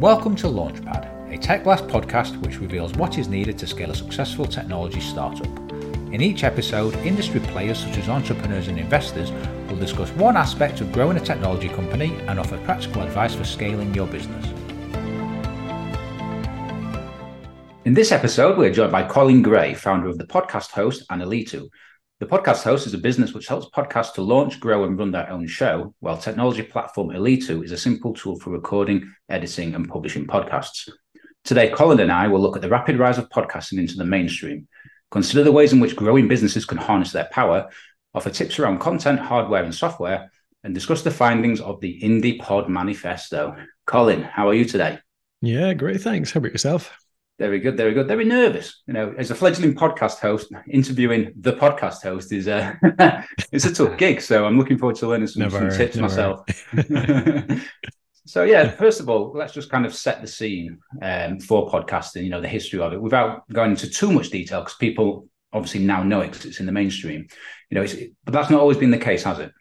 [0.00, 3.94] Welcome to Launchpad, a Tech Blast podcast which reveals what is needed to scale a
[3.96, 5.48] successful technology startup.
[6.12, 9.32] In each episode, industry players such as entrepreneurs and investors
[9.68, 13.92] will discuss one aspect of growing a technology company and offer practical advice for scaling
[13.92, 14.46] your business.
[17.84, 21.68] In this episode, we're joined by Colin Gray, founder of the podcast host and Alitu,
[22.20, 25.30] the podcast host is a business which helps podcasts to launch, grow, and run their
[25.30, 30.26] own show, while technology platform Alitu is a simple tool for recording, editing, and publishing
[30.26, 30.88] podcasts.
[31.44, 34.66] Today, Colin and I will look at the rapid rise of podcasting into the mainstream,
[35.12, 37.70] consider the ways in which growing businesses can harness their power,
[38.14, 40.28] offer tips around content, hardware, and software,
[40.64, 43.54] and discuss the findings of the Indie Pod Manifesto.
[43.86, 44.98] Colin, how are you today?
[45.40, 46.00] Yeah, great.
[46.00, 46.32] Thanks.
[46.32, 46.92] How about yourself?
[47.38, 48.08] Very good, very good.
[48.08, 48.82] Very nervous.
[48.88, 52.76] You know, as a fledgling podcast host, interviewing the podcast host is a
[53.52, 54.20] it's a tough gig.
[54.20, 56.08] So I'm looking forward to learning some, never, some tips never.
[56.08, 56.40] myself.
[58.26, 62.24] so yeah, first of all, let's just kind of set the scene um, for podcasting.
[62.24, 65.84] You know, the history of it, without going into too much detail, because people obviously
[65.84, 67.28] now know it because it's in the mainstream.
[67.70, 67.86] You know,
[68.24, 69.52] but that's not always been the case, has it?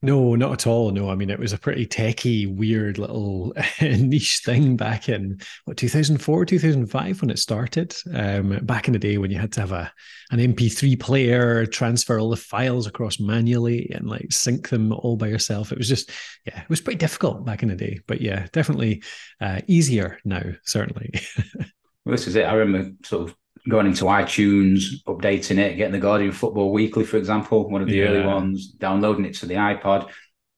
[0.00, 0.92] No, not at all.
[0.92, 5.76] No, I mean it was a pretty techy, weird little niche thing back in what
[5.76, 7.96] 2004, 2005 when it started.
[8.14, 9.92] Um, back in the day when you had to have a
[10.30, 15.26] an MP3 player, transfer all the files across manually, and like sync them all by
[15.26, 15.72] yourself.
[15.72, 16.10] It was just,
[16.46, 17.98] yeah, it was pretty difficult back in the day.
[18.06, 19.02] But yeah, definitely
[19.40, 21.12] uh, easier now, certainly.
[21.56, 22.44] well, this is it.
[22.44, 23.36] I remember sort of
[23.68, 27.96] going into iTunes, updating it, getting the Guardian Football Weekly, for example, one of the
[27.96, 28.06] yeah.
[28.06, 30.10] early ones, downloading it to the iPod.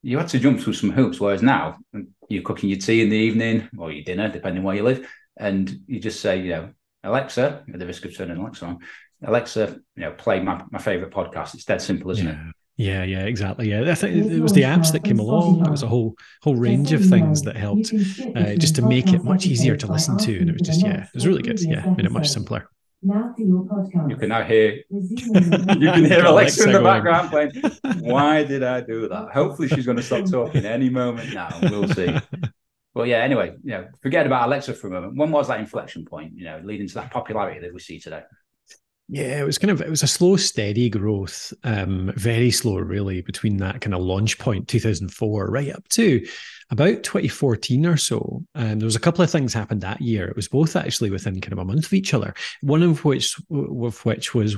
[0.03, 1.21] You had to jump through some hoops.
[1.21, 1.79] Whereas now,
[2.29, 5.81] you're cooking your tea in the evening or your dinner, depending where you live, and
[5.87, 6.71] you just say, you know,
[7.03, 8.79] Alexa, at the risk of turning Alexa on,
[9.23, 11.55] Alexa, you know, play my, my favorite podcast.
[11.55, 12.33] It's dead simple, isn't yeah.
[12.33, 12.55] it?
[12.77, 13.69] Yeah, yeah, exactly.
[13.69, 15.67] Yeah, I think it was the apps that came along.
[15.67, 17.93] It was a whole whole range of things that helped
[18.35, 21.03] uh, just to make it much easier to listen to, and it was just yeah,
[21.03, 21.61] it was really good.
[21.61, 22.71] Yeah, made it much simpler.
[23.03, 27.53] You can now hear you can hear Alexa in the background playing.
[28.01, 29.31] Why did I do that?
[29.33, 31.49] Hopefully she's going to stop talking any moment now.
[31.63, 32.15] We'll see.
[32.93, 35.17] But yeah, anyway, you know, forget about Alexa for a moment.
[35.17, 38.23] When was that inflection point, you know, leading to that popularity that we see today?
[39.09, 43.23] Yeah, it was kind of it was a slow, steady growth, um, very slow, really,
[43.23, 46.25] between that kind of launch point, 2004, right up to
[46.71, 48.45] about 2014 or so.
[48.55, 50.29] And um, there was a couple of things happened that year.
[50.29, 52.33] It was both actually within kind of a month of each other.
[52.61, 54.57] One of which, of which was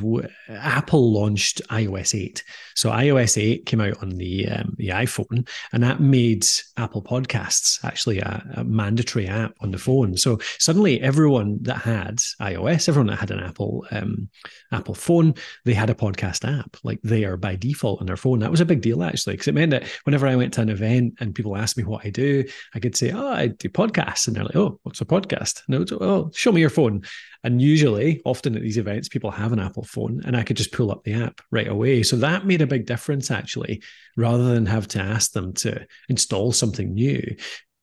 [0.49, 2.45] Apple launched iOS 8.
[2.75, 6.47] So iOS 8 came out on the um, the iPhone, and that made
[6.77, 10.17] Apple Podcasts actually a, a mandatory app on the phone.
[10.17, 14.29] So suddenly, everyone that had iOS, everyone that had an Apple um,
[14.71, 15.35] Apple phone,
[15.65, 18.41] they had a podcast app like they are by default on their phone.
[18.41, 20.69] That was a big deal actually, because it meant that whenever I went to an
[20.69, 24.27] event and people asked me what I do, I could say, "Oh, I do podcasts,"
[24.27, 27.03] and they're like, "Oh, what's a podcast?" No, "Oh, show me your phone."
[27.45, 30.73] And usually, often at these events, people have an Apple phone, and I could just
[30.73, 32.03] pull up the app right away.
[32.03, 33.83] So that made a big difference actually,
[34.17, 37.23] rather than have to ask them to install something new.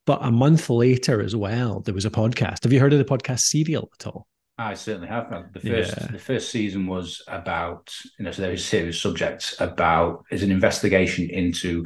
[0.05, 2.63] But a month later, as well, there was a podcast.
[2.63, 4.27] Have you heard of the podcast Serial at all?
[4.59, 5.29] I certainly have.
[5.53, 6.07] The first yeah.
[6.07, 10.51] the first season was about you know so there was serious subjects about is an
[10.51, 11.85] investigation into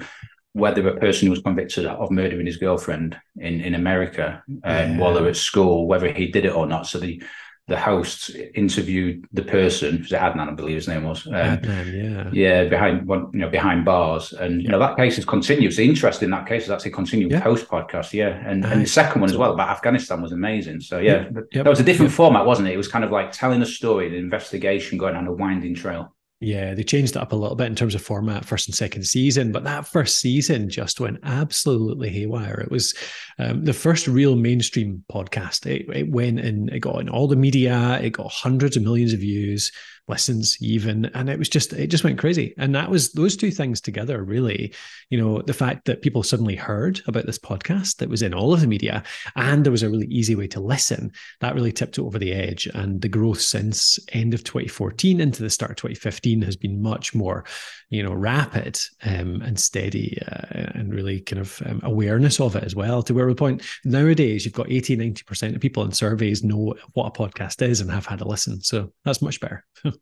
[0.54, 4.98] whether a person who was convicted of murdering his girlfriend in, in America um, yeah.
[4.98, 6.88] while they were at school, whether he did it or not.
[6.88, 7.22] So the
[7.68, 11.26] the host interviewed the person, was Adnan, I believe his name was.
[11.26, 15.18] Um, Adnan, yeah, yeah, behind one, you know, behind bars, and you know that case
[15.18, 15.74] is continued.
[15.74, 17.40] The interest in that case is actually continued yeah.
[17.40, 20.82] post podcast, yeah, and and the second one as well about Afghanistan was amazing.
[20.82, 21.64] So yeah, yep.
[21.64, 22.18] that was a different yep.
[22.18, 22.74] format, wasn't it?
[22.74, 26.14] It was kind of like telling a story, an investigation going on a winding trail.
[26.44, 29.04] Yeah, they changed it up a little bit in terms of format, first and second
[29.04, 32.60] season, but that first season just went absolutely haywire.
[32.60, 32.94] It was
[33.40, 35.66] um, the first real mainstream podcast.
[35.66, 39.14] It, it went and it got in all the media, it got hundreds of millions
[39.14, 39.72] of views
[40.08, 41.06] listens even.
[41.14, 42.54] And it was just it just went crazy.
[42.58, 44.74] And that was those two things together really
[45.10, 48.54] you know the fact that people suddenly heard about this podcast that was in all
[48.54, 49.04] of the media
[49.36, 51.12] and there was a really easy way to listen
[51.42, 52.68] that really tipped it over the edge.
[52.74, 57.14] And the growth since end of 2014 into the start of 2015 has been much
[57.14, 57.46] more
[57.90, 62.64] you know rapid um, and steady uh, and really kind of um, awareness of it
[62.64, 66.44] as well to where we point nowadays you've got 80 90% of people in surveys
[66.44, 68.62] know what a podcast is and have had a listen.
[68.62, 69.66] So that's much better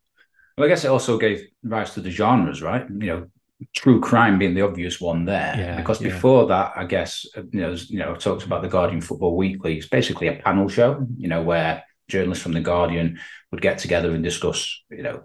[0.57, 2.85] Well, I guess it also gave rise to the genres, right?
[2.89, 3.27] You know,
[3.75, 5.55] true crime being the obvious one there.
[5.57, 6.47] Yeah, because before yeah.
[6.49, 9.77] that, I guess you know, you know, talked about the Guardian Football Weekly.
[9.77, 13.19] It's basically a panel show, you know, where journalists from the Guardian
[13.51, 15.23] would get together and discuss, you know,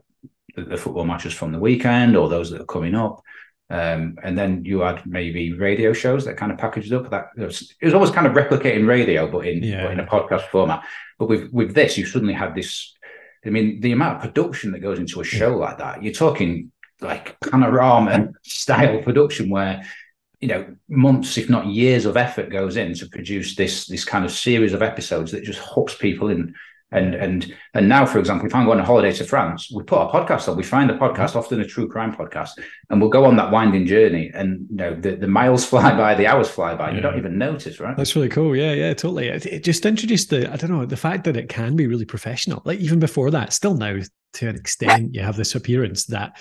[0.55, 3.21] the, the football matches from the weekend or those that are coming up.
[3.69, 7.11] Um, and then you had maybe radio shows that kind of packaged up.
[7.11, 9.83] That it was, it was always kind of replicating radio, but in yeah.
[9.83, 10.85] but in a podcast format.
[11.19, 12.95] But with with this, you suddenly had this.
[13.47, 16.03] I mean, the amount of production that goes into a show like that.
[16.03, 19.85] You're talking like panorama style production where
[20.41, 24.25] you know months if not years of effort goes in to produce this this kind
[24.25, 26.55] of series of episodes that just hooks people in
[26.93, 30.01] and and and now for example if i'm going on holiday to france we put
[30.01, 31.39] a podcast on we find a podcast mm-hmm.
[31.39, 32.51] often a true crime podcast
[32.91, 36.15] and we'll go on that winding journey and you know the, the miles fly by
[36.15, 36.97] the hours fly by yeah.
[36.97, 37.97] you don't even notice right?
[37.97, 38.55] That's really cool.
[38.55, 39.29] Yeah yeah totally.
[39.29, 42.05] It, it just introduced the i don't know the fact that it can be really
[42.05, 42.63] professional.
[42.65, 43.99] Like even before that still now
[44.35, 46.39] to an extent you have this appearance that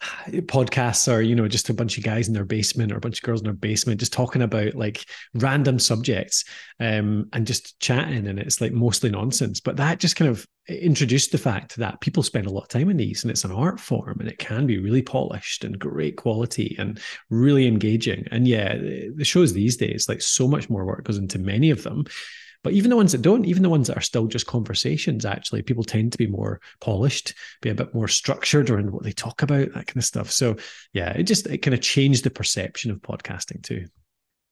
[0.00, 3.18] podcasts are you know just a bunch of guys in their basement or a bunch
[3.18, 5.04] of girls in their basement just talking about like
[5.34, 6.44] random subjects
[6.78, 9.60] um, and just chatting and it's like mostly nonsense.
[9.60, 12.88] But that just kind of introduced the fact that people spend a lot of time
[12.88, 16.16] in these and it's an art form and it can be really polished and great
[16.16, 18.26] quality and really engaging.
[18.30, 21.82] And yeah the shows these days like so much more work goes into many of
[21.82, 22.04] them
[22.62, 25.62] but even the ones that don't, even the ones that are still just conversations, actually,
[25.62, 29.42] people tend to be more polished, be a bit more structured around what they talk
[29.42, 30.30] about, that kind of stuff.
[30.30, 30.56] So
[30.92, 33.86] yeah, it just it kind of changed the perception of podcasting too.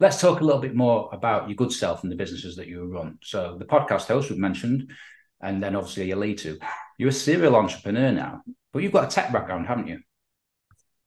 [0.00, 2.84] Let's talk a little bit more about your good self and the businesses that you
[2.84, 3.18] run.
[3.22, 4.92] So the podcast host we've mentioned,
[5.42, 6.58] and then obviously your Alitu.
[6.98, 10.00] You're a serial entrepreneur now, but you've got a tech background, haven't you?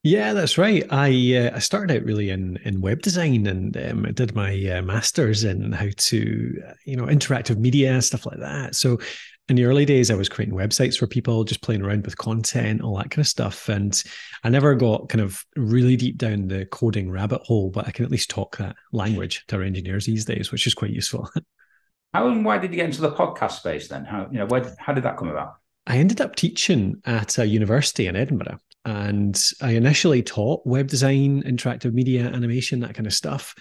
[0.03, 0.83] Yeah, that's right.
[0.89, 4.53] I uh, I started out really in in web design and um, I did my
[4.67, 8.75] uh, masters in how to uh, you know interactive media and stuff like that.
[8.75, 8.99] So
[9.47, 12.81] in the early days, I was creating websites for people, just playing around with content,
[12.81, 13.69] all that kind of stuff.
[13.69, 14.01] And
[14.43, 18.05] I never got kind of really deep down the coding rabbit hole, but I can
[18.05, 21.29] at least talk that language to our engineers these days, which is quite useful.
[22.13, 24.03] How and why did you get into the podcast space then?
[24.03, 25.53] How you know where how did that come about?
[25.87, 28.57] I ended up teaching at a university in Edinburgh.
[28.85, 33.55] And I initially taught web design, interactive media, animation, that kind of stuff.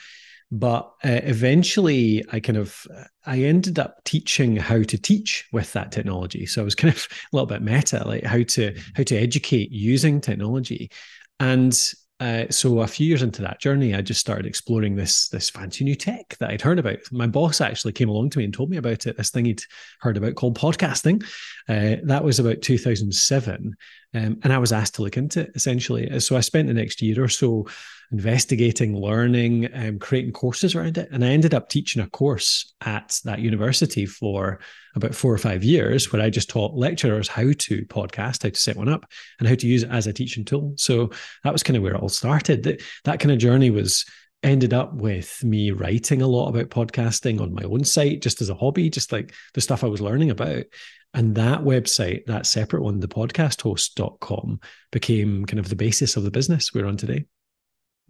[0.53, 2.85] But uh, eventually, I kind of
[3.25, 6.47] I ended up teaching how to teach with that technology.
[6.47, 9.71] So I was kind of a little bit meta, like how to how to educate
[9.71, 10.91] using technology.
[11.39, 11.79] And
[12.21, 15.85] uh, so a few years into that journey, I just started exploring this this fancy
[15.85, 16.99] new tech that I'd heard about.
[17.11, 19.17] My boss actually came along to me and told me about it.
[19.17, 19.63] This thing he'd
[20.01, 21.25] heard about called podcasting.
[21.67, 23.75] Uh, that was about 2007,
[24.15, 26.21] um, and I was asked to look into it essentially.
[26.21, 27.67] So I spent the next year or so
[28.13, 31.09] investigating, learning, um, creating courses around it.
[31.13, 34.59] And I ended up teaching a course at that university for
[34.97, 38.55] about four or five years where I just taught lecturers how to podcast, how to
[38.55, 39.07] set one up,
[39.39, 40.75] and how to use it as a teaching tool.
[40.77, 41.11] So
[41.45, 42.65] that was kind of where it all started.
[42.65, 44.05] That, that kind of journey was
[44.43, 48.49] ended up with me writing a lot about podcasting on my own site just as
[48.49, 50.65] a hobby, just like the stuff I was learning about.
[51.13, 54.61] And that website, that separate one, the podcasthost.com,
[54.91, 57.27] became kind of the basis of the business we're on today.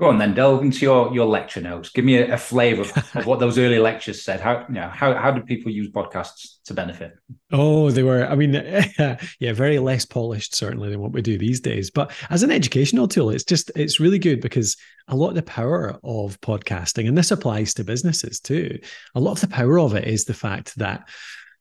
[0.01, 1.91] Go on then, delve into your your lecture notes.
[1.91, 4.41] Give me a, a flavour of, of, what those early lectures said.
[4.41, 7.19] How you know, how how did people use podcasts to benefit?
[7.53, 8.25] Oh, they were.
[8.25, 8.55] I mean,
[8.99, 11.91] yeah, very less polished certainly than what we do these days.
[11.91, 15.43] But as an educational tool, it's just it's really good because a lot of the
[15.43, 18.79] power of podcasting, and this applies to businesses too.
[19.15, 21.11] A lot of the power of it is the fact that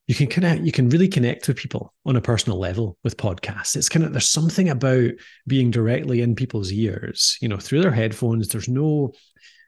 [0.09, 3.75] you can connect you can really connect with people on a personal level with podcasts.
[3.75, 5.11] It's kind of there's something about
[5.45, 8.47] being directly in people's ears you know through their headphones.
[8.47, 9.13] There's no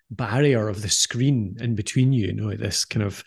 [0.10, 3.24] barrier of the screen in between you you know this kind of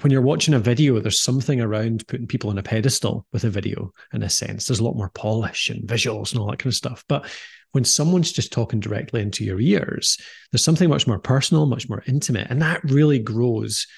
[0.00, 3.50] when you're watching a video there's something around putting people on a pedestal with a
[3.50, 4.66] video in a sense.
[4.66, 7.04] There's a lot more polish and visuals and all that kind of stuff.
[7.08, 7.26] But
[7.72, 10.18] when someone's just talking directly into your ears
[10.52, 13.88] there's something much more personal much more intimate and that really grows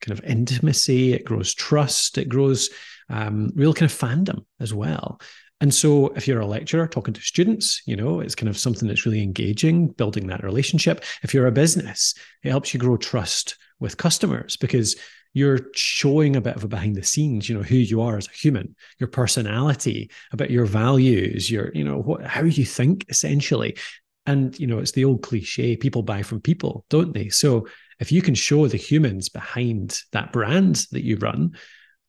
[0.00, 2.70] kind of intimacy, it grows trust, it grows
[3.08, 5.20] um, real kind of fandom as well.
[5.60, 8.86] And so, if you're a lecturer talking to students, you know, it's kind of something
[8.86, 11.02] that's really engaging, building that relationship.
[11.22, 14.96] If you're a business, it helps you grow trust with customers because
[15.32, 18.26] you're showing a bit of a behind the scenes, you know, who you are as
[18.26, 23.76] a human, your personality, about your values, your, you know, what, how you think essentially.
[24.24, 27.28] And, you know, it's the old cliche people buy from people, don't they?
[27.28, 27.66] So,
[27.98, 31.56] if you can show the humans behind that brand that you run,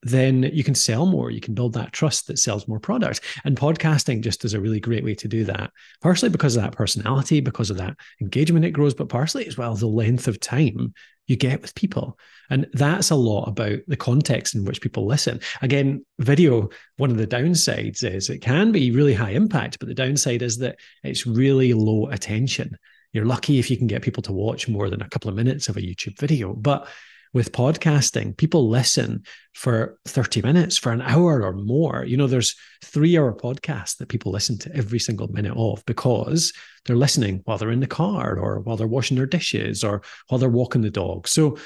[0.02, 1.30] then you can sell more.
[1.30, 3.20] You can build that trust that sells more product.
[3.44, 5.72] And podcasting just is a really great way to do that.
[6.00, 9.74] Partially because of that personality, because of that engagement it grows, but partially as well
[9.74, 10.94] the length of time
[11.26, 12.18] you get with people.
[12.48, 15.40] And that's a lot about the context in which people listen.
[15.62, 19.94] Again, video, one of the downsides is it can be really high impact, but the
[19.94, 22.76] downside is that it's really low attention.
[23.12, 25.68] You're lucky if you can get people to watch more than a couple of minutes
[25.68, 26.52] of a YouTube video.
[26.52, 26.88] But
[27.34, 29.22] with podcasting, people listen
[29.54, 32.04] for 30 minutes, for an hour or more.
[32.04, 36.52] You know, there's three hour podcasts that people listen to every single minute of because
[36.84, 40.38] they're listening while they're in the car or while they're washing their dishes or while
[40.38, 41.28] they're walking the dog.
[41.28, 41.58] So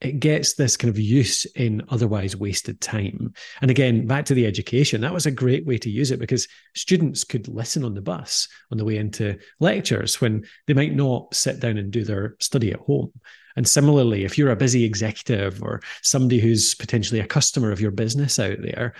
[0.00, 3.32] it gets this kind of use in otherwise wasted time.
[3.62, 6.48] And again, back to the education, that was a great way to use it because
[6.74, 11.34] students could listen on the bus on the way into lectures when they might not
[11.34, 13.10] sit down and do their study at home.
[13.56, 17.90] And similarly, if you're a busy executive or somebody who's potentially a customer of your
[17.90, 18.92] business out there,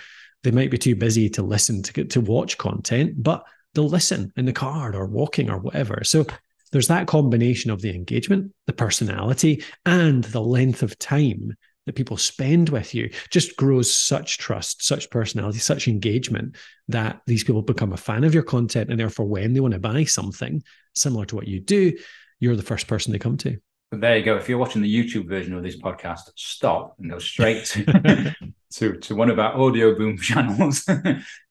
[0.43, 4.45] they might be too busy to listen to to watch content, but they'll listen in
[4.45, 6.01] the car or walking or whatever.
[6.03, 6.25] So
[6.71, 11.55] there's that combination of the engagement, the personality, and the length of time
[11.85, 16.55] that people spend with you just grows such trust, such personality, such engagement
[16.89, 18.89] that these people become a fan of your content.
[18.89, 20.61] And therefore, when they want to buy something
[20.93, 21.97] similar to what you do,
[22.39, 23.57] you're the first person they come to.
[23.89, 24.35] But there you go.
[24.35, 27.73] If you're watching the YouTube version of this podcast, stop and go straight
[28.73, 30.85] to, to, one of our Audioboom channels.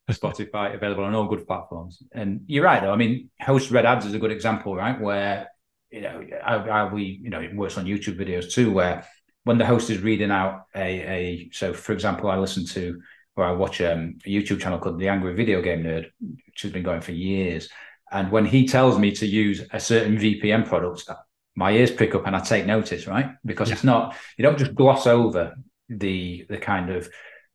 [0.08, 2.00] Spotify available on all good platforms.
[2.12, 2.92] And you're right, though.
[2.92, 5.00] I mean, host red ads is a good example, right?
[5.00, 5.48] Where
[5.90, 9.06] you know, I, I, we you know, it works on YouTube videos too, where
[9.44, 13.00] when the host is reading out a a so for example, I listen to
[13.36, 16.72] or I watch um, a YouTube channel called The Angry Video Game Nerd, which has
[16.72, 17.68] been going for years.
[18.10, 21.08] And when he tells me to use a certain VPN product,
[21.54, 23.30] my ears prick up and I take notice, right?
[23.44, 23.74] Because yeah.
[23.74, 25.54] it's not you don't just gloss over
[25.88, 27.08] the the kind of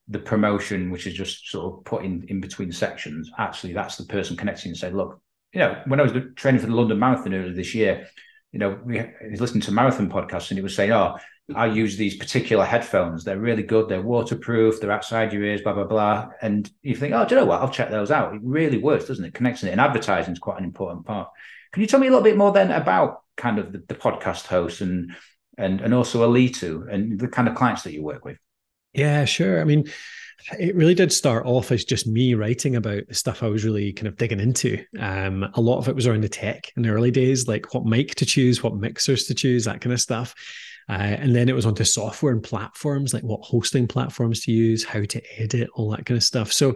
[0.07, 3.31] the promotion, which is just sort of put in, in between sections.
[3.37, 5.21] Actually, that's the person connecting and say, look,
[5.53, 8.07] you know, when I was training for the London Marathon earlier this year,
[8.51, 9.03] you know, we
[9.37, 11.19] listening to marathon podcasts and he was saying, oh, ah,
[11.55, 13.23] I use these particular headphones.
[13.23, 13.87] They're really good.
[13.87, 14.79] They're waterproof.
[14.79, 16.29] They're outside your ears, blah, blah, blah.
[16.41, 17.61] And you think, oh, do you know what?
[17.61, 18.33] I'll check those out.
[18.33, 19.33] It really works, doesn't it?
[19.33, 19.73] Connecting it.
[19.73, 21.29] And advertising is quite an important part.
[21.73, 24.47] Can you tell me a little bit more then about kind of the, the podcast
[24.47, 25.15] host and
[25.57, 28.37] and and also Alitu and the kind of clients that you work with?
[28.93, 29.61] Yeah, sure.
[29.61, 29.89] I mean,
[30.59, 33.93] it really did start off as just me writing about the stuff I was really
[33.93, 34.83] kind of digging into.
[34.99, 37.85] Um, a lot of it was around the tech in the early days, like what
[37.85, 40.33] mic to choose, what mixers to choose, that kind of stuff.
[40.89, 44.83] Uh, and then it was onto software and platforms, like what hosting platforms to use,
[44.83, 46.51] how to edit, all that kind of stuff.
[46.51, 46.75] So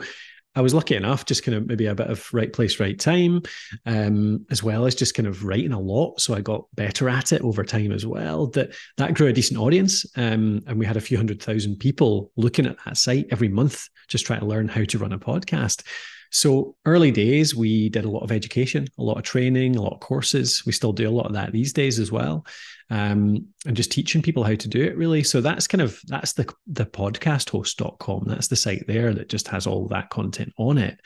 [0.56, 3.42] I was lucky enough, just kind of maybe a bit of right place, right time,
[3.86, 6.22] um, as well as just kind of writing a lot.
[6.22, 8.48] So I got better at it over time as well.
[8.48, 12.32] That that grew a decent audience, um, and we had a few hundred thousand people
[12.38, 15.84] looking at that site every month, just trying to learn how to run a podcast.
[16.32, 19.94] So early days, we did a lot of education, a lot of training, a lot
[19.94, 20.64] of courses.
[20.66, 22.46] We still do a lot of that these days as well,
[22.90, 25.24] um, and just teaching people how to do it really.
[25.24, 28.26] So that's kind of that's the the podcasthost.com.
[28.28, 31.00] That's the site there that just has all that content on it.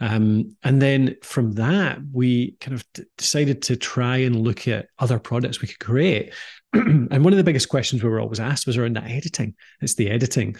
[0.00, 2.84] Um, and then from that, we kind of
[3.18, 6.32] decided to try and look at other products we could create.
[6.72, 9.54] and one of the biggest questions we were always asked was around that editing.
[9.82, 10.56] It's the editing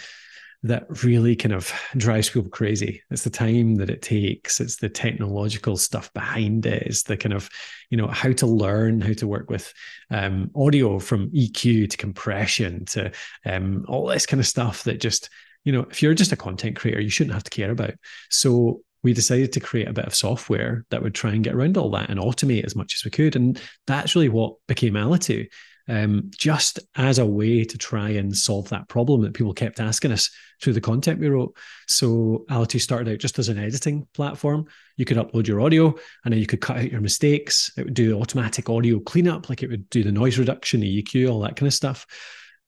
[0.62, 3.02] that really kind of drives people crazy.
[3.10, 4.60] It's the time that it takes.
[4.60, 6.82] It's the technological stuff behind it.
[6.82, 7.48] It's the kind of,
[7.88, 9.72] you know, how to learn how to work with
[10.10, 13.10] um, audio from EQ to compression to
[13.46, 15.30] um, all this kind of stuff that just,
[15.64, 17.94] you know, if you're just a content creator, you shouldn't have to care about.
[18.28, 21.78] So we decided to create a bit of software that would try and get around
[21.78, 23.34] all that and automate as much as we could.
[23.34, 25.48] And that's really what became Alitu
[25.90, 30.12] um, just as a way to try and solve that problem that people kept asking
[30.12, 30.30] us
[30.62, 31.56] through the content we wrote.
[31.88, 34.66] So Alitu started out just as an editing platform.
[34.96, 35.88] You could upload your audio
[36.24, 37.72] and then you could cut out your mistakes.
[37.76, 41.28] It would do automatic audio cleanup, like it would do the noise reduction, the EQ,
[41.28, 42.06] all that kind of stuff.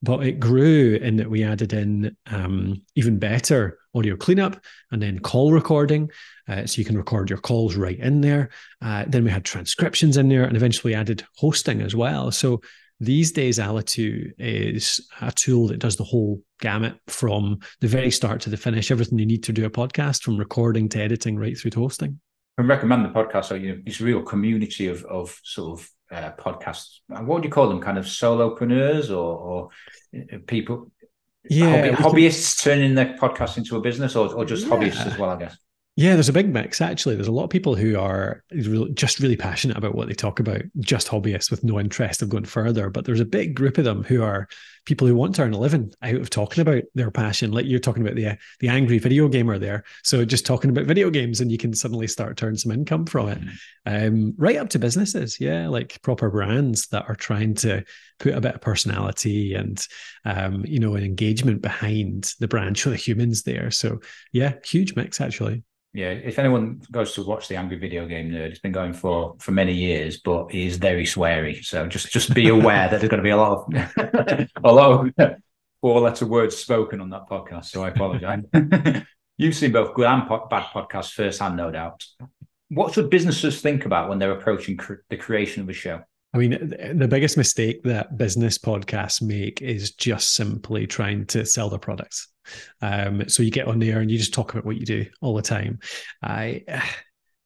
[0.03, 4.61] But it grew in that we added in um, even better audio cleanup
[4.91, 6.11] and then call recording.
[6.49, 8.51] Uh, so you can record your calls right in there.
[8.81, 12.33] Uh, then we had transcriptions in there and eventually added hosting as well.
[12.33, 12.63] So
[13.03, 18.41] these days, Alitu is a tool that does the whole gamut from the very start
[18.43, 21.59] to the finish, everything you need to do a podcast, from recording to editing, right
[21.59, 22.21] through to hosting.
[22.59, 23.47] I recommend the podcast.
[23.47, 27.01] So you know, it's a real community of of sort of uh, podcasts.
[27.09, 27.81] What would you call them?
[27.81, 29.69] Kind of solopreneurs or, or
[30.17, 30.93] uh, people?
[31.51, 32.79] Yeah, hobby, hobbyists can...
[32.79, 34.75] turning their podcast into a business, or or just yeah.
[34.75, 35.31] hobbyists as well.
[35.31, 35.57] I guess.
[35.95, 37.17] Yeah, there's a big mix actually.
[37.17, 38.43] There's a lot of people who are
[38.95, 42.47] just really passionate about what they talk about, just hobbyists with no interest of going
[42.47, 42.89] further.
[42.89, 44.49] But there's a big group of them who are
[44.87, 47.53] people who want to earn a living out of talking about their passion.
[47.53, 49.85] Like you're talking about the the angry video gamer there.
[50.03, 53.05] So just talking about video games, and you can suddenly start to earn some income
[53.05, 53.41] from it.
[53.41, 54.07] Mm-hmm.
[54.07, 57.85] Um, right up to businesses, yeah, like proper brands that are trying to
[58.19, 59.87] put a bit of personality and
[60.25, 63.71] um, you know an engagement behind the brand, show the humans there.
[63.71, 64.01] So
[64.33, 65.65] yeah, huge mix actually.
[65.95, 69.37] Yeah, if anyone goes to watch the Angry Video Game Nerd, it's been going for
[69.39, 71.63] for many years, but he's very sweary.
[71.63, 75.07] So just just be aware that there's going to be a lot of a lot
[75.19, 75.35] of
[75.83, 77.67] four letter words spoken on that podcast.
[77.67, 78.43] So I apologize.
[79.37, 82.05] You've seen both good and bad podcasts firsthand, no doubt.
[82.69, 86.01] What should businesses think about when they're approaching cr- the creation of a show?
[86.35, 91.69] I mean, the biggest mistake that business podcasts make is just simply trying to sell
[91.69, 92.29] their products.
[92.81, 95.35] Um, so you get on there and you just talk about what you do all
[95.35, 95.79] the time.
[96.23, 96.65] I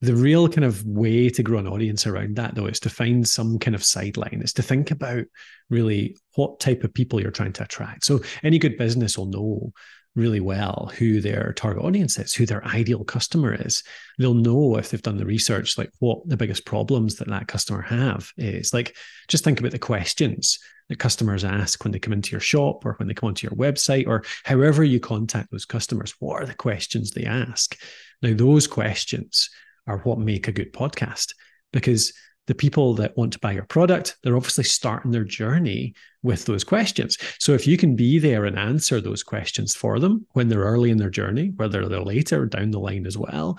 [0.03, 3.27] the real kind of way to grow an audience around that though is to find
[3.27, 5.25] some kind of sideline it's to think about
[5.71, 9.73] really what type of people you're trying to attract so any good business will know
[10.17, 13.85] really well who their target audience is, who their ideal customer is.
[14.19, 17.83] They'll know if they've done the research, like what the biggest problems that that customer
[17.83, 18.73] have is.
[18.73, 18.97] Like,
[19.29, 22.95] just think about the questions that customers ask when they come into your shop or
[22.95, 26.15] when they come onto your website or however you contact those customers.
[26.19, 27.79] What are the questions they ask?
[28.23, 29.51] Now, those questions
[29.87, 31.35] are what make a good podcast
[31.73, 32.13] because
[32.47, 36.65] the people that want to buy your product, they're obviously starting their journey with those
[36.65, 37.19] questions.
[37.39, 40.91] So if you can be there and answer those questions for them when they're early
[40.91, 43.59] in their journey, whether they're later down the line as well,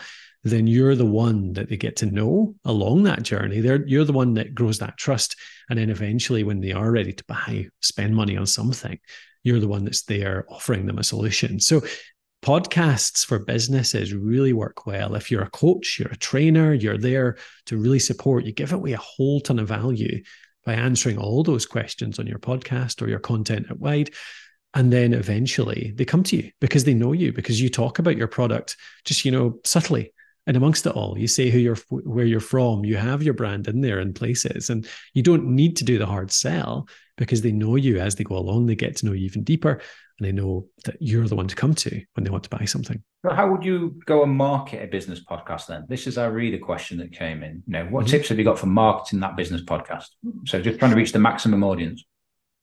[0.50, 3.60] then you're the one that they get to know along that journey.
[3.60, 5.36] They're, you're the one that grows that trust.
[5.70, 9.00] And then eventually, when they are ready to buy, spend money on something,
[9.44, 11.60] you're the one that's there offering them a solution.
[11.60, 11.82] So
[12.44, 15.16] podcasts for businesses really work well.
[15.16, 18.94] If you're a coach, you're a trainer, you're there to really support, you give away
[18.94, 20.24] a whole ton of value
[20.66, 24.12] by answering all those questions on your podcast or your content at Wide.
[24.74, 28.18] And then eventually they come to you because they know you, because you talk about
[28.18, 28.76] your product
[29.06, 30.14] just, you know, subtly.
[30.48, 33.68] And amongst it all, you say who you're, where you're from, you have your brand
[33.68, 36.88] in there in places, and you don't need to do the hard sell
[37.18, 38.66] because they know you as they go along.
[38.66, 41.56] They get to know you even deeper, and they know that you're the one to
[41.56, 43.04] come to when they want to buy something.
[43.26, 45.86] So how would you go and market a business podcast then?
[45.90, 47.64] This is our reader question that came in.
[47.68, 48.12] You know, what mm-hmm.
[48.12, 50.06] tips have you got for marketing that business podcast?
[50.46, 52.06] So just trying to reach the maximum audience.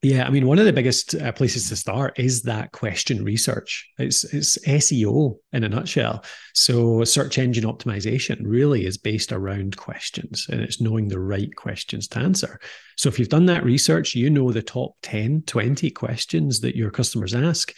[0.05, 3.89] Yeah, I mean, one of the biggest uh, places to start is that question research.
[3.97, 6.23] It's it's SEO in a nutshell.
[6.53, 12.07] So search engine optimization really is based around questions, and it's knowing the right questions
[12.09, 12.61] to answer.
[12.99, 16.91] So if you've done that research, you know the top 10, 20 questions that your
[16.91, 17.75] customers ask,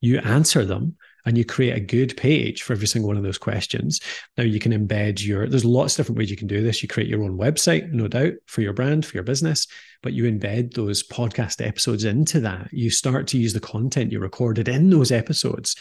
[0.00, 0.96] you answer them
[1.28, 4.00] and you create a good page for every single one of those questions.
[4.38, 6.82] Now you can embed your, there's lots of different ways you can do this.
[6.82, 9.66] You create your own website, no doubt, for your brand, for your business,
[10.02, 12.72] but you embed those podcast episodes into that.
[12.72, 15.76] You start to use the content you recorded in those episodes.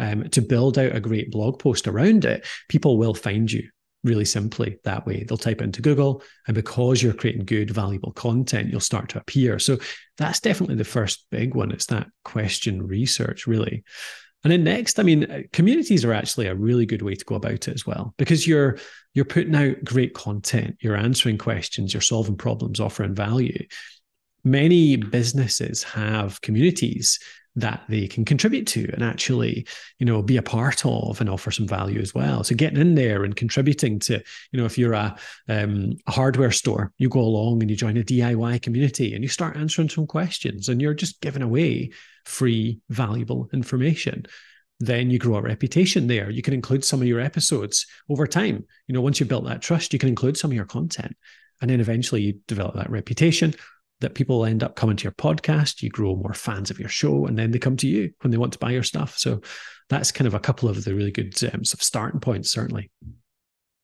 [0.00, 3.68] Um, to build out a great blog post around it, people will find you
[4.02, 5.22] really simply that way.
[5.22, 9.60] They'll type into Google, and because you're creating good, valuable content, you'll start to appear.
[9.60, 9.78] So
[10.16, 11.70] that's definitely the first big one.
[11.70, 13.84] It's that question research, really.
[14.44, 17.66] And then next, I mean, communities are actually a really good way to go about
[17.66, 18.78] it as well because you're
[19.14, 23.66] you're putting out great content, you're answering questions, you're solving problems, offering value.
[24.44, 27.18] Many businesses have communities
[27.60, 29.66] that they can contribute to and actually
[29.98, 32.44] you know be a part of and offer some value as well.
[32.44, 35.16] So getting in there and contributing to you know if you're a,
[35.48, 39.28] um, a hardware store you go along and you join a diy community and you
[39.28, 41.90] start answering some questions and you're just giving away
[42.24, 44.24] free valuable information
[44.80, 46.30] then you grow a reputation there.
[46.30, 48.64] You can include some of your episodes over time.
[48.86, 51.16] You know once you've built that trust you can include some of your content
[51.60, 53.54] and then eventually you develop that reputation
[54.00, 57.26] that people end up coming to your podcast, you grow more fans of your show,
[57.26, 59.18] and then they come to you when they want to buy your stuff.
[59.18, 59.40] So
[59.88, 62.90] that's kind of a couple of the really good um, sort of starting points, certainly.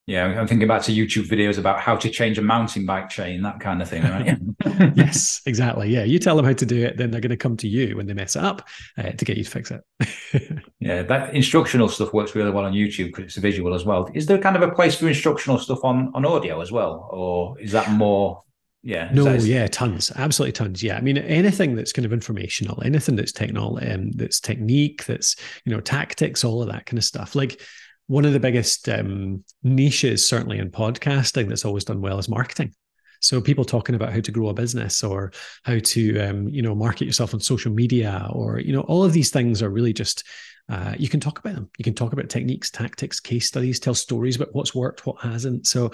[0.07, 3.41] Yeah, I'm thinking back to YouTube videos about how to change a mountain bike chain,
[3.41, 4.37] that kind of thing, right?
[4.97, 5.89] yes, exactly.
[5.89, 7.97] Yeah, you tell them how to do it, then they're going to come to you
[7.97, 10.61] when they mess it up uh, to get you to fix it.
[10.79, 14.11] yeah, that instructional stuff works really well on YouTube because it's visual as well.
[14.13, 17.59] Is there kind of a place for instructional stuff on on audio as well, or
[17.59, 18.43] is that more
[18.85, 19.09] yeah.
[19.15, 20.83] No, yeah, tons, absolutely tons.
[20.83, 20.99] Yeah.
[20.99, 25.73] I mean, anything that's kind of informational, anything that's technology, um, that's technique, that's, you
[25.73, 27.35] know, tactics, all of that kind of stuff.
[27.35, 27.63] Like
[28.09, 32.75] one of the biggest um, niches, certainly in podcasting, that's always done well is marketing.
[33.21, 36.75] So people talking about how to grow a business or how to, um, you know,
[36.75, 40.25] market yourself on social media or, you know, all of these things are really just,
[40.69, 41.71] uh, you can talk about them.
[41.79, 45.67] You can talk about techniques, tactics, case studies, tell stories about what's worked, what hasn't.
[45.67, 45.93] So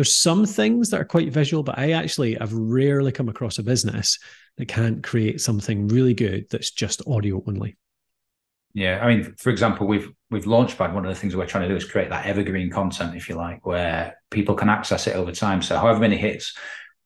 [0.00, 3.62] there's some things that are quite visual, but I actually have rarely come across a
[3.62, 4.18] business
[4.56, 7.76] that can't create something really good that's just audio only.
[8.72, 10.94] Yeah, I mean, for example, we've we've Launchpad.
[10.94, 13.34] One of the things we're trying to do is create that evergreen content, if you
[13.34, 15.60] like, where people can access it over time.
[15.60, 16.56] So, however many hits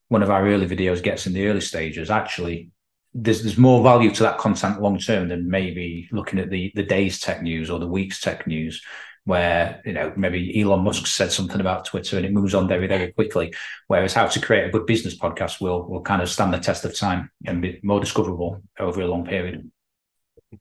[0.07, 2.71] one of our early videos gets in the early stages, actually,
[3.13, 6.83] there's there's more value to that content long term than maybe looking at the the
[6.83, 8.81] day's tech news or the week's tech news
[9.25, 12.87] where you know maybe Elon Musk said something about Twitter and it moves on very
[12.87, 13.53] very quickly.
[13.87, 16.85] Whereas how to create a good business podcast will will kind of stand the test
[16.85, 19.69] of time and be more discoverable over a long period.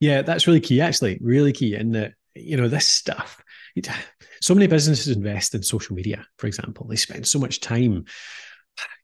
[0.01, 0.81] Yeah, that's really key.
[0.81, 3.43] Actually, really key in that you know this stuff.
[4.41, 6.87] So many businesses invest in social media, for example.
[6.87, 8.05] They spend so much time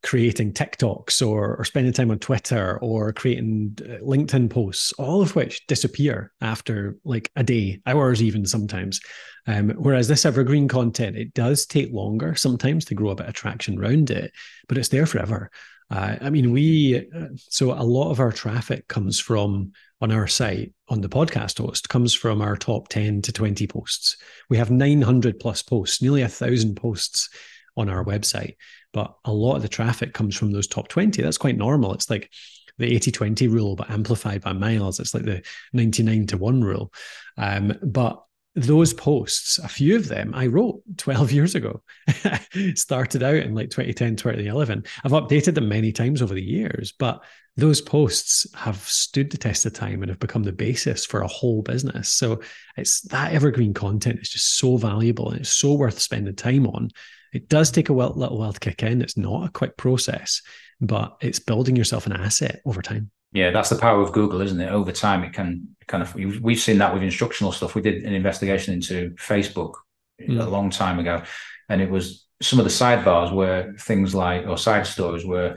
[0.03, 5.35] creating TikToks or, or spending time on Twitter or creating uh, LinkedIn posts, all of
[5.35, 8.99] which disappear after like a day, hours even sometimes.
[9.47, 13.33] Um, whereas this evergreen content, it does take longer sometimes to grow a bit of
[13.33, 14.31] traction around it,
[14.67, 15.51] but it's there forever.
[15.89, 20.25] Uh, I mean, we uh, so a lot of our traffic comes from on our
[20.25, 24.17] site on the podcast host comes from our top 10 to 20 posts.
[24.49, 27.29] We have 900 plus posts, nearly a thousand posts
[27.77, 28.55] on our website.
[28.93, 31.93] But a lot of the traffic comes from those top 20 that's quite normal.
[31.93, 32.31] It's like
[32.77, 34.99] the 80 20 rule but amplified by miles.
[34.99, 36.93] It's like the 99 to 1 rule.
[37.37, 41.81] Um, but those posts a few of them i wrote 12 years ago.
[42.75, 47.23] Started out in like 2010 2011 i've updated them many times over the years but
[47.57, 51.27] those posts have stood the test of time and have become the basis for a
[51.27, 52.09] whole business.
[52.09, 52.41] So
[52.77, 56.91] it's that evergreen content is just so valuable and it's so worth spending time on
[57.33, 59.01] it does take a little while to kick in.
[59.01, 60.41] It's not a quick process,
[60.79, 63.11] but it's building yourself an asset over time.
[63.33, 64.69] Yeah, that's the power of Google, isn't it?
[64.69, 66.13] Over time, it can kind of.
[66.15, 67.75] We've seen that with instructional stuff.
[67.75, 69.75] We did an investigation into Facebook
[70.21, 70.45] mm.
[70.45, 71.23] a long time ago,
[71.69, 75.55] and it was some of the sidebars were things like, or side stories were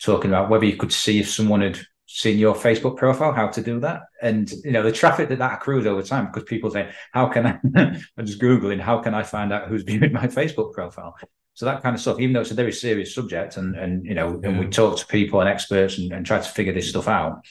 [0.00, 1.78] talking about whether you could see if someone had
[2.14, 5.54] seen your Facebook profile, how to do that, and you know the traffic that that
[5.54, 7.58] accrues over time because people say, "How can I?"
[8.16, 11.16] I'm just googling, "How can I find out who's viewing my Facebook profile?"
[11.54, 14.14] So that kind of stuff, even though it's a very serious subject, and and you
[14.14, 17.08] know, and we talk to people and experts and, and try to figure this stuff
[17.08, 17.44] out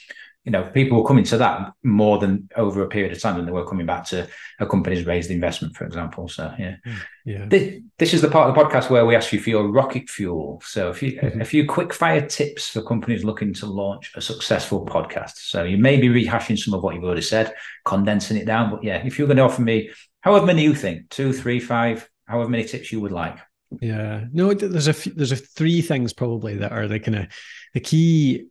[0.44, 3.46] you know, people were coming to that more than over a period of time than
[3.46, 4.26] they were coming back to
[4.58, 6.28] a company's raised investment, for example.
[6.28, 6.96] So yeah, hmm.
[7.24, 7.46] yeah.
[7.46, 10.10] This, this, is the part of the podcast where we ask you for your rocket
[10.10, 10.60] fuel.
[10.64, 11.40] So a few mm-hmm.
[11.40, 15.34] a few quick fire tips for companies looking to launch a successful podcast.
[15.36, 18.82] So you may be rehashing some of what you've already said, condensing it down, but
[18.82, 19.90] yeah, if you're going to offer me
[20.22, 23.38] however many you think, two, three, five, however many tips you would like.
[23.80, 27.26] Yeah, no, there's a few, there's a three things probably that are the kind of
[27.74, 28.48] the key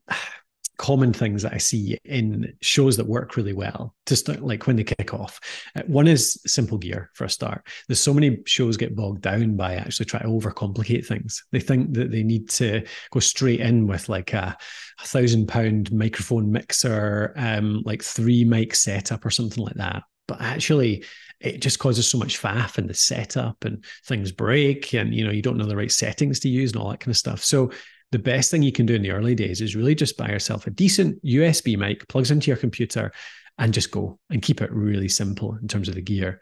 [0.77, 4.75] common things that I see in shows that work really well to start, like when
[4.75, 5.39] they kick off.
[5.75, 7.67] Uh, one is simple gear for a start.
[7.87, 11.43] There's so many shows get bogged down by actually trying to overcomplicate things.
[11.51, 14.57] They think that they need to go straight in with like a,
[14.99, 20.03] a thousand pound microphone mixer, um, like three mic setup or something like that.
[20.27, 21.03] But actually,
[21.41, 25.31] it just causes so much faff in the setup and things break and you know
[25.31, 27.71] you don't know the right settings to use and all that kind of stuff so
[28.11, 30.67] the best thing you can do in the early days is really just buy yourself
[30.67, 33.11] a decent USB mic, plugs into your computer,
[33.57, 36.41] and just go and keep it really simple in terms of the gear.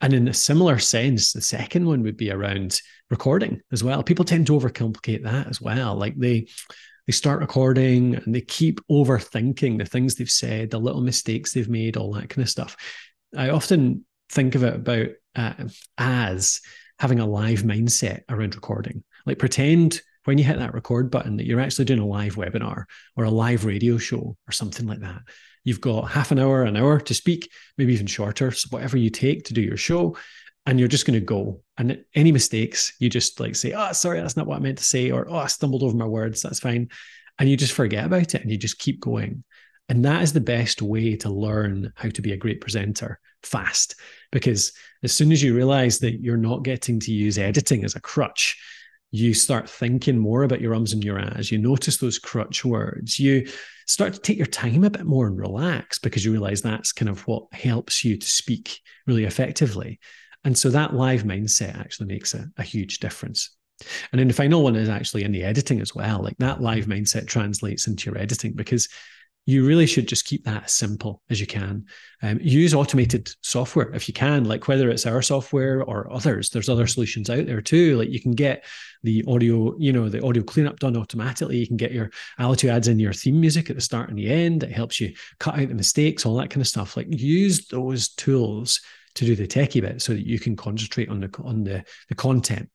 [0.00, 4.02] And in a similar sense, the second one would be around recording as well.
[4.02, 5.94] People tend to overcomplicate that as well.
[5.94, 6.48] Like they
[7.06, 11.68] they start recording and they keep overthinking the things they've said, the little mistakes they've
[11.68, 12.76] made, all that kind of stuff.
[13.36, 15.54] I often think of it about uh,
[15.98, 16.60] as
[16.98, 19.02] having a live mindset around recording.
[19.26, 22.84] Like pretend when you hit that record button that you're actually doing a live webinar
[23.16, 25.22] or a live radio show or something like that.
[25.64, 29.10] You've got half an hour, an hour to speak, maybe even shorter, so whatever you
[29.10, 30.16] take to do your show.
[30.66, 31.62] And you're just going to go.
[31.78, 34.84] And any mistakes, you just like say, oh, sorry, that's not what I meant to
[34.84, 36.88] say, or oh, I stumbled over my words, that's fine.
[37.38, 39.42] And you just forget about it and you just keep going.
[39.88, 43.96] And that is the best way to learn how to be a great presenter fast.
[44.30, 48.00] Because as soon as you realize that you're not getting to use editing as a
[48.00, 48.56] crutch,
[49.10, 51.50] you start thinking more about your ums and your ahs.
[51.50, 53.18] You notice those crutch words.
[53.18, 53.48] You
[53.86, 57.08] start to take your time a bit more and relax because you realize that's kind
[57.08, 59.98] of what helps you to speak really effectively.
[60.44, 63.56] And so that live mindset actually makes a, a huge difference.
[64.12, 66.22] And then the final one is actually in the editing as well.
[66.22, 68.88] Like that live mindset translates into your editing because
[69.46, 71.86] you really should just keep that as simple as you can.
[72.22, 76.50] Um, use automated software if you can, like whether it's our software or others.
[76.50, 77.96] There's other solutions out there too.
[77.96, 78.64] Like you can get
[79.02, 81.56] the audio, you know, the audio cleanup done automatically.
[81.56, 84.30] You can get your Alitu adds in your theme music at the start and the
[84.30, 84.62] end.
[84.62, 86.96] It helps you cut out the mistakes, all that kind of stuff.
[86.96, 88.80] Like use those tools
[89.14, 92.14] to do the techie bit so that you can concentrate on the on the the
[92.14, 92.70] content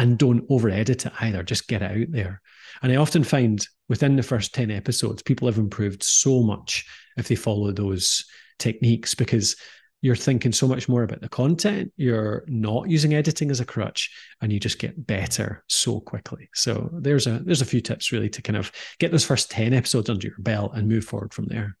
[0.00, 1.42] and don't over edit it either.
[1.42, 2.40] Just get it out there.
[2.82, 6.86] And I often find within the first 10 episodes, people have improved so much
[7.18, 8.24] if they follow those
[8.58, 9.56] techniques because
[10.00, 11.92] you're thinking so much more about the content.
[11.98, 14.10] You're not using editing as a crutch
[14.40, 16.48] and you just get better so quickly.
[16.54, 19.74] So there's a there's a few tips really to kind of get those first 10
[19.74, 21.76] episodes under your belt and move forward from there.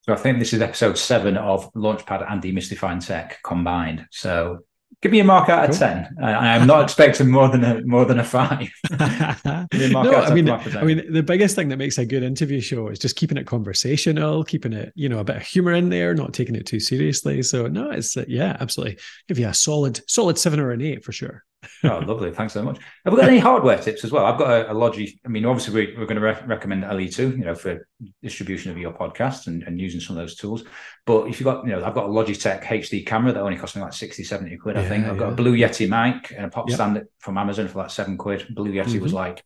[0.00, 4.06] So I think this is episode seven of Launchpad and Demystifying Tech combined.
[4.10, 4.64] So
[5.02, 5.78] give me a mark out of cool.
[5.78, 6.08] ten.
[6.22, 8.68] I'm not expecting more than a more than a five.
[8.90, 12.98] no, I mean, I mean, the biggest thing that makes a good interview show is
[12.98, 16.32] just keeping it conversational, keeping it, you know, a bit of humor in there, not
[16.32, 17.42] taking it too seriously.
[17.42, 18.98] So no, it's uh, yeah, absolutely.
[19.28, 21.44] Give you a solid, solid seven or an eight for sure
[21.84, 22.32] oh, lovely.
[22.32, 22.78] Thanks so much.
[23.04, 24.26] Have we got any hardware tips as well?
[24.26, 25.20] I've got a, a Logi.
[25.24, 27.86] I mean, obviously, we, are going to re- recommend Alitu, you know, for
[28.22, 30.64] distribution of your podcast and, and, using some of those tools.
[31.04, 33.76] But if you've got, you know, I've got a Logitech HD camera that only cost
[33.76, 35.06] me like 60, 70 quid, yeah, I think.
[35.06, 35.20] I've yeah.
[35.20, 36.76] got a Blue Yeti mic and a pop yep.
[36.76, 38.46] stand from Amazon for like seven quid.
[38.54, 39.00] Blue Yeti mm-hmm.
[39.00, 39.42] was like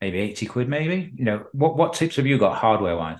[0.00, 1.12] maybe 80 quid, maybe.
[1.14, 3.18] You know, what, what tips have you got hardware wise?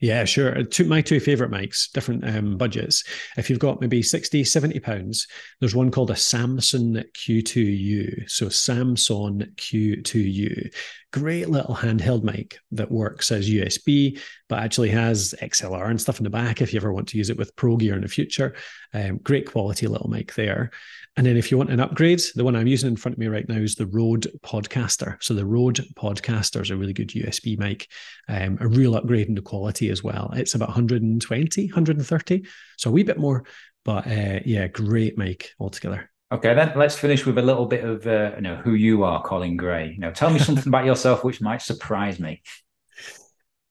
[0.00, 0.56] Yeah, sure.
[0.56, 3.02] Uh, two, my two favorite mics, different um, budgets.
[3.36, 5.26] If you've got maybe 60, 70 pounds,
[5.58, 8.30] there's one called a Samson Q2U.
[8.30, 10.72] So Samson Q2U.
[11.12, 16.24] Great little handheld mic that works as USB, but actually has XLR and stuff in
[16.24, 18.54] the back if you ever want to use it with Pro Gear in the future.
[18.92, 20.70] Um, great quality little mic there.
[21.16, 23.26] And then if you want an upgrade, the one I'm using in front of me
[23.26, 25.16] right now is the Rode Podcaster.
[25.22, 27.88] So the Rode Podcaster is a really good USB mic,
[28.28, 30.30] um, a real upgrade in the quality as well.
[30.36, 33.44] It's about 120, 130, so a wee bit more,
[33.84, 36.10] but uh, yeah, great mic altogether.
[36.30, 39.22] Okay, then let's finish with a little bit of uh, you know who you are,
[39.22, 39.92] Colin Gray.
[39.92, 42.42] You know, tell me something about yourself which might surprise me.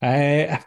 [0.01, 0.57] Uh,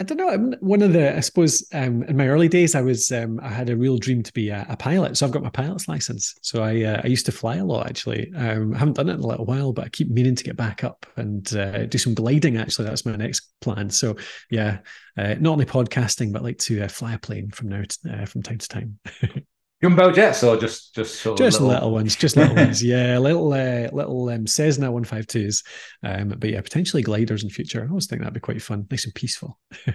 [0.00, 0.56] I don't know.
[0.60, 3.68] One of the, I suppose, um, in my early days, I was, um, I had
[3.68, 5.16] a real dream to be a, a, pilot.
[5.16, 6.36] So I've got my pilot's license.
[6.40, 8.32] So I, uh, I used to fly a lot actually.
[8.36, 10.56] Um, I haven't done it in a little while, but I keep meaning to get
[10.56, 12.58] back up and uh, do some gliding.
[12.58, 13.90] Actually, that's my next plan.
[13.90, 14.16] So
[14.50, 14.78] yeah,
[15.16, 18.26] uh, not only podcasting, but like to uh, fly a plane from now to, uh,
[18.26, 19.00] from time to time.
[19.82, 21.74] Jumbo jets or just just sort of just little...
[21.74, 21.90] little...
[21.92, 22.82] ones, just little ones.
[22.82, 25.62] Yeah, little uh, little um, Cessna one five twos.
[26.02, 27.84] Um, but yeah, potentially gliders in future.
[27.84, 29.58] I always think that'd be quite fun, nice and peaceful.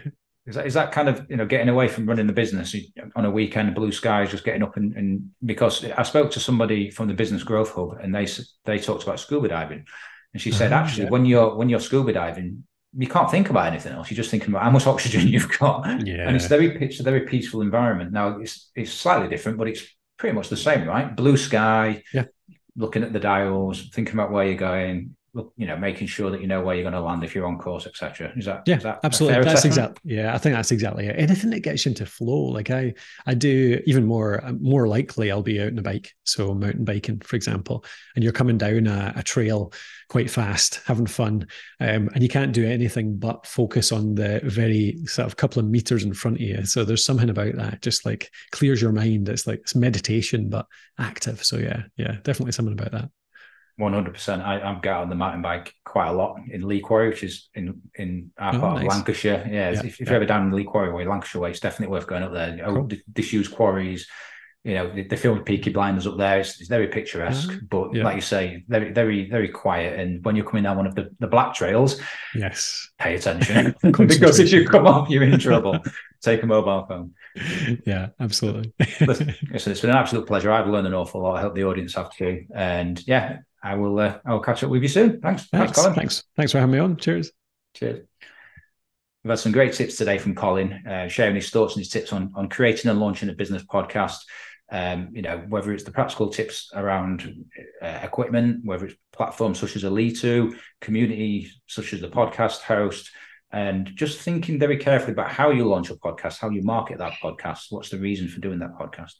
[0.46, 2.76] is that is that kind of you know getting away from running the business
[3.16, 6.90] on a weekend, blue skies, just getting up and, and because I spoke to somebody
[6.90, 8.28] from the Business Growth Hub and they
[8.64, 9.86] they talked about scuba diving,
[10.34, 11.10] and she said uh, actually yeah.
[11.10, 12.64] when you're when you're scuba diving,
[12.96, 14.10] you can't think about anything else.
[14.10, 16.06] You're just thinking about how much oxygen you've got.
[16.06, 16.28] Yeah.
[16.28, 18.12] And it's very it's a very peaceful environment.
[18.12, 19.84] Now it's it's slightly different, but it's
[20.18, 21.16] pretty much the same, right?
[21.16, 22.26] Blue sky, yeah.
[22.76, 26.48] looking at the dials, thinking about where you're going, you know, making sure that you
[26.48, 28.32] know where you're going to land if you're on course, etc.
[28.36, 29.44] Is that yeah, is that absolutely.
[29.44, 30.34] That's exactly yeah.
[30.34, 31.16] I think that's exactly it.
[31.18, 32.94] Anything that gets you into flow, like I,
[33.26, 34.44] I do even more.
[34.60, 37.84] More likely, I'll be out on a bike, so mountain biking, for example,
[38.16, 39.74] and you're coming down a, a trail
[40.10, 41.48] quite fast, having fun,
[41.80, 45.68] um, and you can't do anything but focus on the very sort of couple of
[45.68, 46.64] meters in front of you.
[46.66, 49.30] So there's something about that, just like clears your mind.
[49.30, 50.68] It's like it's meditation but
[51.00, 51.44] active.
[51.44, 53.10] So yeah, yeah, definitely something about that.
[53.78, 54.44] One hundred percent.
[54.44, 57.82] I'm out on the mountain bike quite a lot in Lee Quarry, which is in
[57.96, 58.84] in our oh, part nice.
[58.84, 59.48] of Lancashire.
[59.50, 60.06] Yeah, yeah if, if yeah.
[60.08, 62.60] you're ever down in Lee Quarry way, Lancashire way, it's definitely worth going up there.
[62.64, 62.90] Oh, cool.
[62.92, 64.08] Oh, disused quarries.
[64.64, 66.40] You know, they, they filmed Peaky Blinders up there.
[66.40, 67.66] It's, it's very picturesque, mm-hmm.
[67.70, 68.04] but yeah.
[68.04, 70.00] like you say, very, very, very quiet.
[70.00, 72.00] And when you're coming down one of the, the black trails,
[72.34, 75.80] yes, pay attention because if you come off, you're in trouble.
[76.22, 77.14] Take a mobile phone.
[77.86, 78.72] Yeah, absolutely.
[79.02, 80.52] Listen, it's been an absolute pleasure.
[80.52, 81.36] I've learned an awful lot.
[81.38, 82.46] I hope the audience have too.
[82.56, 83.98] And yeah, I will.
[83.98, 85.22] Uh, I will catch up with you soon.
[85.22, 85.46] Thanks.
[85.46, 85.96] Thanks, thanks Colin.
[85.96, 86.24] Thanks.
[86.36, 86.98] Thanks for having me on.
[86.98, 87.32] Cheers.
[87.74, 88.06] Cheers.
[89.24, 92.12] We've had some great tips today from Colin, uh, sharing his thoughts and his tips
[92.12, 94.18] on on creating and launching a business podcast.
[94.70, 97.46] Um, you know, whether it's the practical tips around
[97.82, 103.12] uh, equipment, whether it's platforms such as Alitu, community such as the podcast host,
[103.52, 107.14] and just thinking very carefully about how you launch a podcast, how you market that
[107.22, 109.14] podcast, what's the reason for doing that podcast.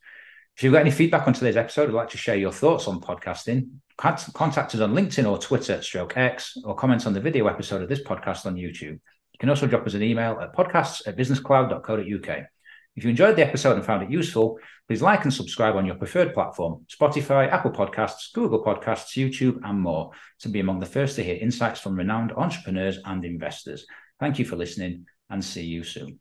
[0.56, 3.02] If you've got any feedback on today's episode, I'd like to share your thoughts on
[3.02, 3.70] podcasting.
[3.98, 7.90] Contact us on LinkedIn or Twitter, stroke X, or comment on the video episode of
[7.90, 9.00] this podcast on YouTube.
[9.34, 12.46] You can also drop us an email at podcasts at businesscloud.co.uk.
[12.96, 15.96] If you enjoyed the episode and found it useful, please like and subscribe on your
[15.96, 20.12] preferred platform Spotify, Apple Podcasts, Google Podcasts, YouTube, and more
[20.42, 23.88] to be among the first to hear insights from renowned entrepreneurs and investors.
[24.20, 26.20] Thank you for listening and see you soon.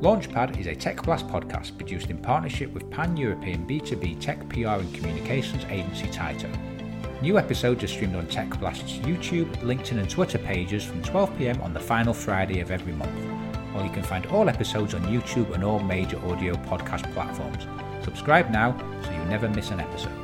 [0.00, 4.80] Launchpad is a Tech Blast podcast produced in partnership with pan European B2B tech PR
[4.80, 6.48] and communications agency Tyto.
[7.20, 11.74] New episodes are streamed on Tech Blast's YouTube, LinkedIn, and Twitter pages from 12pm on
[11.74, 13.12] the final Friday of every month.
[13.76, 17.66] Or you can find all episodes on YouTube and all major audio podcast platforms.
[18.02, 20.19] Subscribe now so you never miss an episode.